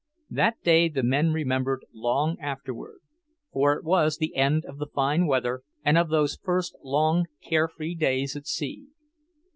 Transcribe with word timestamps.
That 0.31 0.59
day 0.63 0.89
the 0.89 1.03
men 1.03 1.31
remembered 1.31 1.85
long 1.93 2.39
afterward, 2.39 3.01
for 3.53 3.73
it 3.73 3.83
was 3.83 4.17
the 4.17 4.35
end 4.35 4.65
of 4.65 4.79
the 4.79 4.87
fine 4.87 5.27
weather, 5.27 5.61
and 5.85 5.95
of 5.95 6.09
those 6.09 6.39
first 6.41 6.75
long, 6.83 7.27
carefree 7.47 7.93
days 7.93 8.35
at 8.35 8.47
sea. 8.47 8.87